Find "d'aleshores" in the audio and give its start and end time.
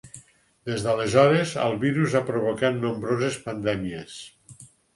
0.85-1.51